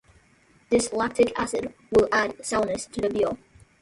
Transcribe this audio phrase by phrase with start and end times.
[0.71, 3.37] This lactic acid will add sourness to the beer.